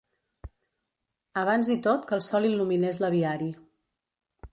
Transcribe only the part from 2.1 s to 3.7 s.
que el sol il·luminés l'aviari.